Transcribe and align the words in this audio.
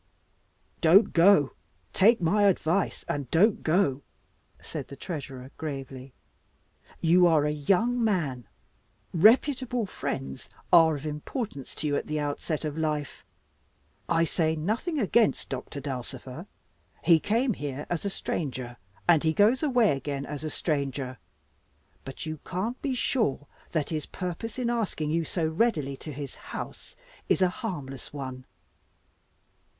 "Don't 0.81 1.13
go. 1.13 1.53
Take 1.93 2.19
my 2.19 2.45
advice 2.45 3.05
and 3.07 3.29
don't 3.29 3.61
go," 3.61 4.01
said 4.59 4.87
the 4.87 4.95
Treasurer, 4.95 5.51
gravely. 5.57 6.15
"You 7.01 7.27
are 7.27 7.45
a 7.45 7.51
young 7.51 8.03
man. 8.03 8.47
Reputable 9.13 9.85
friends 9.85 10.49
are 10.73 10.95
of 10.95 11.05
importance 11.05 11.75
to 11.75 11.85
you 11.85 11.95
at 11.97 12.07
the 12.07 12.19
outset 12.19 12.65
of 12.65 12.79
life. 12.79 13.23
I 14.09 14.23
say 14.23 14.55
nothing 14.55 14.97
against 14.97 15.49
Doctor 15.49 15.79
Dulcifer 15.79 16.47
he 17.03 17.19
came 17.19 17.53
here 17.53 17.85
as 17.87 18.03
a 18.03 18.09
stranger, 18.09 18.77
and 19.07 19.23
he 19.23 19.33
goes 19.33 19.61
away 19.61 19.95
again 19.95 20.25
as 20.25 20.43
a 20.43 20.49
stranger 20.49 21.19
but 22.03 22.25
you 22.25 22.39
can't 22.43 22.81
be 22.81 22.95
sure 22.95 23.45
that 23.71 23.89
his 23.91 24.07
purpose 24.07 24.57
in 24.57 24.67
asking 24.71 25.11
you 25.11 25.25
so 25.25 25.45
readily 25.45 25.95
to 25.97 26.11
his 26.11 26.33
house 26.57 26.95
is 27.29 27.43
a 27.43 27.49
harmless 27.61 28.11
one. 28.11 28.45